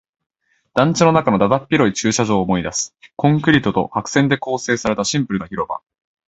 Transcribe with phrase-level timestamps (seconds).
[0.73, 2.95] 団地の中のだだっ広い駐車場を思い出す。
[3.17, 5.79] コンクリートと白線で構成されたシンプルな広場。